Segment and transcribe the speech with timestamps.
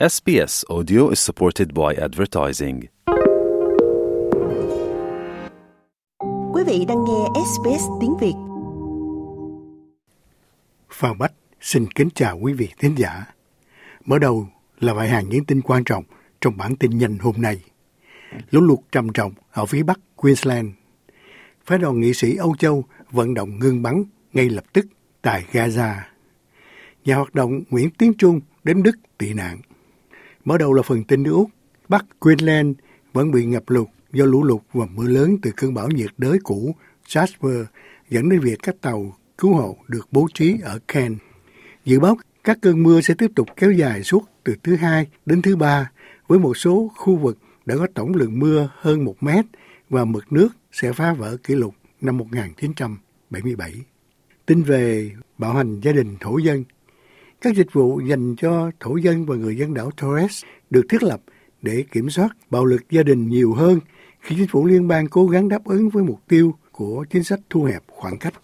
[0.00, 2.80] SBS Audio is supported by advertising.
[6.52, 8.34] Quý vị đang nghe SBS tiếng Việt.
[10.90, 13.24] Phan Bách xin kính chào quý vị thính giả.
[14.04, 14.48] Mở đầu
[14.80, 16.04] là vài hàng những tin quan trọng
[16.40, 17.60] trong bản tin nhanh hôm nay.
[18.50, 20.68] Lũ lụt trầm trọng ở phía bắc Queensland.
[21.66, 24.86] Phái đoàn nghị sĩ Âu Châu vận động ngưng bắn ngay lập tức
[25.22, 25.94] tại Gaza.
[27.04, 29.60] Nhà hoạt động Nguyễn Tiến Trung đến Đức tị nạn.
[30.44, 31.50] Mở đầu là phần tin nước Úc.
[31.88, 32.76] Bắc Queensland
[33.12, 36.38] vẫn bị ngập lụt do lũ lụt và mưa lớn từ cơn bão nhiệt đới
[36.42, 36.74] cũ
[37.08, 37.64] Jasper
[38.10, 41.18] dẫn đến việc các tàu cứu hộ được bố trí ở Cairns.
[41.84, 45.42] Dự báo các cơn mưa sẽ tiếp tục kéo dài suốt từ thứ hai đến
[45.42, 45.90] thứ ba,
[46.26, 49.44] với một số khu vực đã có tổng lượng mưa hơn một mét
[49.90, 53.72] và mực nước sẽ phá vỡ kỷ lục năm 1977.
[54.46, 56.64] Tin về bạo hành gia đình thổ dân
[57.44, 61.20] các dịch vụ dành cho thổ dân và người dân đảo Torres được thiết lập
[61.62, 63.80] để kiểm soát bạo lực gia đình nhiều hơn
[64.20, 67.40] khi chính phủ liên bang cố gắng đáp ứng với mục tiêu của chính sách
[67.50, 68.34] thu hẹp khoảng cách.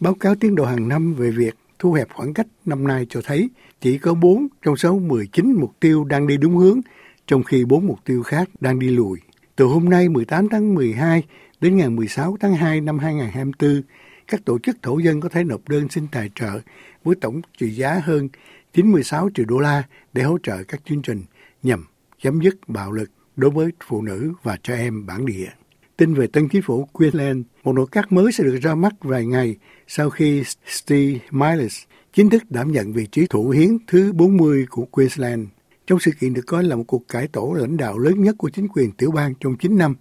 [0.00, 3.20] Báo cáo tiến độ hàng năm về việc thu hẹp khoảng cách năm nay cho
[3.24, 6.80] thấy chỉ có 4 trong số 19 mục tiêu đang đi đúng hướng,
[7.26, 9.18] trong khi 4 mục tiêu khác đang đi lùi.
[9.56, 11.22] Từ hôm nay 18 tháng 12
[11.60, 13.82] đến ngày 16 tháng 2 năm 2024,
[14.28, 16.60] các tổ chức thổ dân có thể nộp đơn xin tài trợ
[17.04, 18.28] với tổng trị giá hơn
[18.72, 21.22] 96 triệu đô la để hỗ trợ các chương trình
[21.62, 21.84] nhằm
[22.22, 25.48] chấm dứt bạo lực đối với phụ nữ và trẻ em bản địa.
[25.96, 29.26] Tin về tân chính phủ Queensland, một nội các mới sẽ được ra mắt vài
[29.26, 31.82] ngày sau khi Steve Miles
[32.12, 35.48] chính thức đảm nhận vị trí thủ hiến thứ 40 của Queensland.
[35.86, 38.50] Trong sự kiện được coi là một cuộc cải tổ lãnh đạo lớn nhất của
[38.50, 39.94] chính quyền tiểu bang trong 9 năm,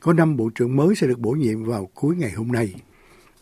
[0.00, 2.74] có năm bộ trưởng mới sẽ được bổ nhiệm vào cuối ngày hôm nay.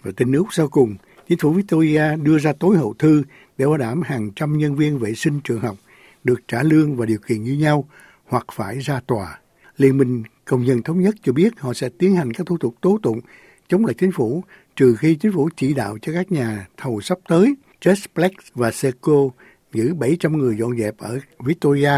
[0.03, 0.97] Và tin nước sau cùng,
[1.29, 3.23] chính phủ Victoria đưa ra tối hậu thư
[3.59, 5.77] để bảo đảm hàng trăm nhân viên vệ sinh trường học
[6.25, 7.89] được trả lương và điều kiện như nhau
[8.27, 9.39] hoặc phải ra tòa.
[9.77, 12.75] Liên minh Công nhân Thống nhất cho biết họ sẽ tiến hành các thủ tục
[12.81, 13.21] tố tụng
[13.69, 14.45] chống lại chính phủ
[14.77, 19.29] trừ khi chính phủ chỉ đạo cho các nhà thầu sắp tới Jetplex và Seco
[19.73, 21.93] giữ 700 người dọn dẹp ở Victoria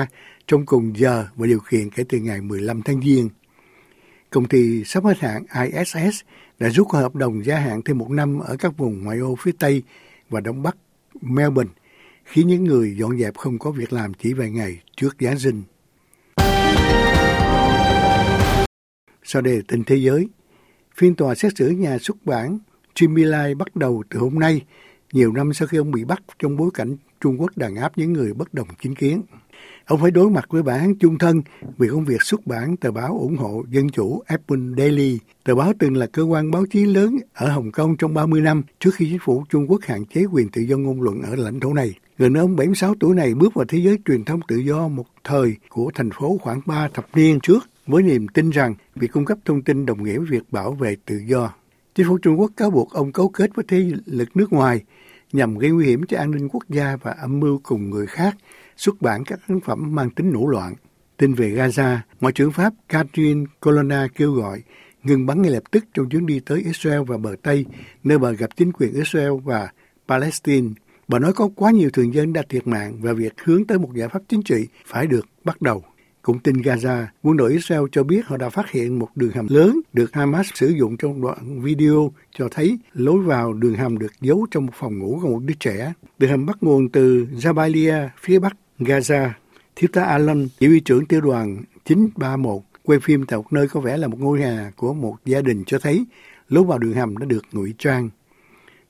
[0.47, 3.29] trong cùng giờ và điều kiện kể từ ngày 15 tháng Giêng.
[4.31, 6.21] Công ty sắp hết hạn ISS
[6.59, 9.53] đã rút hợp đồng gia hạn thêm một năm ở các vùng ngoại ô phía
[9.59, 9.83] Tây
[10.31, 10.77] và Đông Bắc
[11.21, 11.73] Melbourne,
[12.25, 15.63] khiến những người dọn dẹp không có việc làm chỉ vài ngày trước Giáng sinh.
[19.23, 20.29] Sau đây là tin thế giới.
[20.97, 22.59] Phiên tòa xét xử nhà xuất bản
[22.95, 24.61] Jimmy Lai bắt đầu từ hôm nay,
[25.15, 28.13] nhiều năm sau khi ông bị bắt trong bối cảnh Trung Quốc đàn áp những
[28.13, 29.23] người bất đồng chính kiến.
[29.87, 31.43] Ông phải đối mặt với bản án chung thân
[31.79, 35.19] vì công việc xuất bản tờ báo ủng hộ dân chủ Apple Daily.
[35.45, 38.63] Tờ báo từng là cơ quan báo chí lớn ở Hồng Kông trong 30 năm
[38.81, 41.61] trước khi chính phủ Trung Quốc hạn chế quyền tự do ngôn luận ở lãnh
[41.61, 41.95] thổ này.
[42.19, 45.07] Người đàn ông 76 tuổi này bước vào thế giới truyền thông tự do một
[45.25, 49.25] thời của thành phố khoảng 3 thập niên trước với niềm tin rằng việc cung
[49.25, 51.53] cấp thông tin đồng nghĩa với việc bảo vệ tự do.
[51.95, 54.83] Chính phủ Trung Quốc cáo buộc ông cấu kết với thế lực nước ngoài
[55.33, 58.37] nhằm gây nguy hiểm cho an ninh quốc gia và âm mưu cùng người khác
[58.77, 60.75] xuất bản các ấn phẩm mang tính nổ loạn.
[61.17, 64.63] Tin về Gaza, Ngoại trưởng Pháp Catherine Colonna kêu gọi
[65.03, 67.67] ngừng bắn ngay lập tức trong chuyến đi tới Israel và bờ Tây,
[68.05, 69.69] nơi bà gặp chính quyền Israel và
[70.09, 70.69] Palestine.
[71.09, 73.91] Bà nói có quá nhiều thường dân đã thiệt mạng và việc hướng tới một
[73.95, 75.85] giải pháp chính trị phải được bắt đầu.
[76.25, 79.47] Cũng tin Gaza, quân đội Israel cho biết họ đã phát hiện một đường hầm
[79.51, 84.13] lớn được Hamas sử dụng trong đoạn video cho thấy lối vào đường hầm được
[84.21, 85.93] giấu trong một phòng ngủ của một đứa trẻ.
[86.19, 89.31] Đường hầm bắt nguồn từ Jabalia, phía bắc Gaza.
[89.77, 93.81] Thiếu tá Alan, chỉ huy trưởng tiểu đoàn 931, quay phim tại một nơi có
[93.81, 96.05] vẻ là một ngôi nhà của một gia đình cho thấy
[96.49, 98.11] lối vào đường hầm đã được ngụy trang.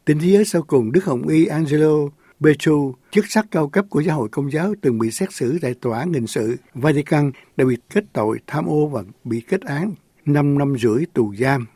[0.05, 2.09] Tin thế giới sau cùng, Đức Hồng Y Angelo
[2.45, 5.75] Petru, chức sắc cao cấp của giáo hội công giáo từng bị xét xử tại
[5.75, 9.95] tòa án hình sự Vatican đã bị kết tội tham ô và bị kết án
[10.27, 11.67] 5 năm rưỡi tù giam.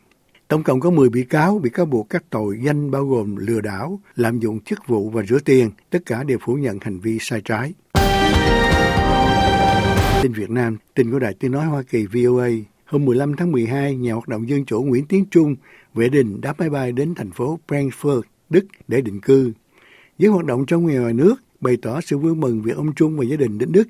[0.47, 3.61] Tổng cộng có 10 bị cáo bị cáo buộc các tội danh bao gồm lừa
[3.61, 7.17] đảo, lạm dụng chức vụ và rửa tiền, tất cả đều phủ nhận hành vi
[7.21, 7.73] sai trái.
[10.23, 12.49] Tin Việt Nam, tin của Đài Tiếng Nói Hoa Kỳ VOA.
[12.85, 15.55] Hôm 15 tháng 12, nhà hoạt động dân chủ Nguyễn Tiến Trung
[15.93, 19.53] vệ đình đáp máy bay đến thành phố Frankfurt, Đức để định cư.
[20.19, 23.23] Giới hoạt động trong ngoài nước, bày tỏ sự vui mừng vì ông Trung và
[23.23, 23.87] gia đình đến Đức.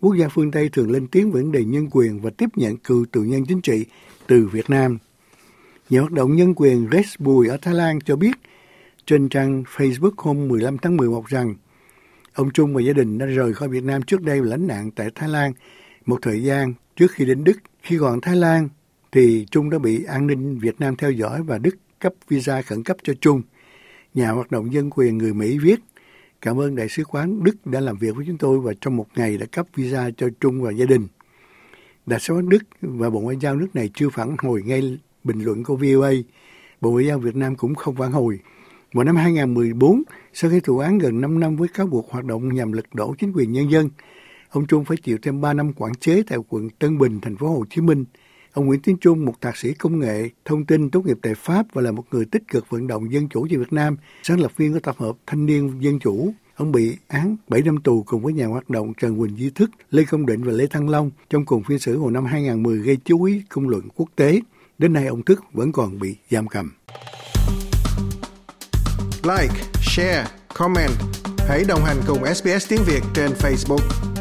[0.00, 3.04] Quốc gia phương Tây thường lên tiếng vấn đề nhân quyền và tiếp nhận cựu
[3.12, 3.84] tù nhân chính trị
[4.26, 4.98] từ Việt Nam.
[5.90, 8.36] Nhà hoạt động nhân quyền Res Bùi ở Thái Lan cho biết
[9.06, 11.54] trên trang Facebook hôm 15 tháng 11 rằng,
[12.34, 14.90] ông Trung và gia đình đã rời khỏi Việt Nam trước đây và lánh nạn
[14.90, 15.52] tại Thái Lan
[16.06, 17.56] một thời gian trước khi đến Đức.
[17.82, 18.68] Khi còn Thái Lan
[19.12, 22.82] thì Trung đã bị an ninh Việt Nam theo dõi và Đức cấp visa khẩn
[22.82, 23.42] cấp cho Trung.
[24.14, 25.80] Nhà hoạt động dân quyền người Mỹ viết
[26.40, 29.06] Cảm ơn Đại sứ quán Đức đã làm việc với chúng tôi và trong một
[29.16, 31.06] ngày đã cấp visa cho Trung và gia đình.
[32.06, 35.44] Đại sứ quán Đức và Bộ Ngoại giao nước này chưa phản hồi ngay bình
[35.44, 36.12] luận của VOA.
[36.80, 38.38] Bộ Ngoại giao Việt Nam cũng không phản hồi.
[38.92, 40.02] Vào năm 2014,
[40.32, 43.14] sau khi thụ án gần 5 năm với cáo buộc hoạt động nhằm lật đổ
[43.18, 43.90] chính quyền nhân dân,
[44.48, 47.48] ông Trung phải chịu thêm 3 năm quản chế tại quận Tân Bình, thành phố
[47.48, 48.04] Hồ Chí Minh.
[48.54, 51.66] Ông Nguyễn Tiến Trung, một thạc sĩ công nghệ, thông tin tốt nghiệp tại Pháp
[51.72, 54.52] và là một người tích cực vận động dân chủ cho Việt Nam, sáng lập
[54.56, 56.32] viên của tập hợp Thanh niên Dân Chủ.
[56.56, 59.70] Ông bị án 7 năm tù cùng với nhà hoạt động Trần Quỳnh Di Thức,
[59.90, 62.98] Lê Công Định và Lê Thăng Long trong cùng phiên xử hồi năm 2010 gây
[63.04, 64.40] chú ý công luận quốc tế.
[64.78, 66.72] Đến nay ông Thức vẫn còn bị giam cầm.
[69.22, 70.92] Like, share, comment.
[71.48, 74.13] Hãy đồng hành cùng SBS tiếng Việt trên Facebook.